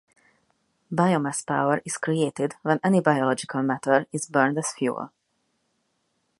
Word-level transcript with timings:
Biomass 0.91 1.45
power 1.45 1.79
is 1.85 1.99
created 1.99 2.55
when 2.63 2.79
any 2.83 2.99
biological 3.01 3.61
matter 3.61 4.07
is 4.11 4.25
burned 4.25 4.57
as 4.57 4.71
fuel. 4.71 5.11